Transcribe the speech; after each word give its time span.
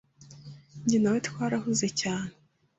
Jye 0.87 0.97
nawe 0.99 1.19
twarahuze 1.27 1.87
cyane. 2.01 2.33